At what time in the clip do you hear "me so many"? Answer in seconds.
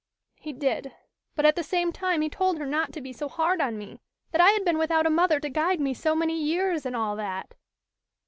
5.79-6.41